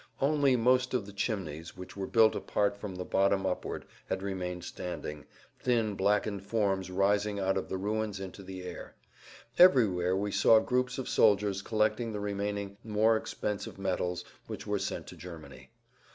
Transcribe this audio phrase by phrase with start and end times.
[0.19, 4.63] Only most of the chimneys which were built apart from the bottom upward, had remained
[4.63, 5.25] standing,
[5.59, 8.95] thin blackened forms rising out of the ruins into the air.
[9.59, 15.05] Everywhere we saw groups of soldiers collecting the remaining more expensive metals which were sent
[15.05, 15.69] to Germany.